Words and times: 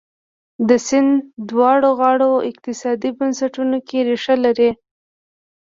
د 0.67 0.69
سیند 0.87 1.11
دواړو 1.49 1.89
غاړو 1.99 2.31
اقتصادي 2.51 3.09
بنسټونو 3.19 3.77
کې 3.87 3.97
ریښه 4.07 4.35
لري. 4.45 4.71